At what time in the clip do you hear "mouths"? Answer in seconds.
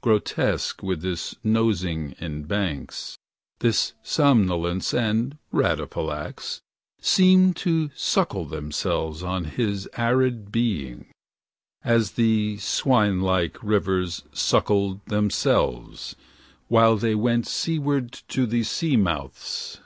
18.96-19.80